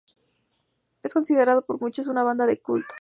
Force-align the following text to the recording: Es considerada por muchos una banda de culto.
Es 1.03 1.13
considerada 1.13 1.61
por 1.61 1.79
muchos 1.79 2.07
una 2.07 2.23
banda 2.23 2.47
de 2.47 2.59
culto. 2.59 2.95